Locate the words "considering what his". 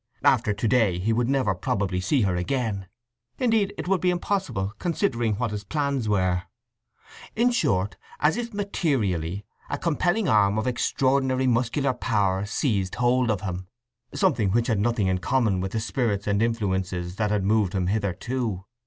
4.79-5.63